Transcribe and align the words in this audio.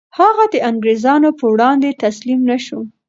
هغه 0.19 0.43
د 0.53 0.55
انګریزانو 0.69 1.29
په 1.39 1.45
وړاندې 1.53 1.97
تسلیم 2.03 2.39
نه 2.49 2.57
شو. 2.65 2.79